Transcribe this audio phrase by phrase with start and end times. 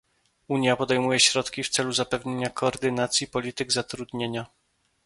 [0.47, 4.45] "Unia podejmuje środki w celu zapewnienia koordynacji polityk zatrudnienia"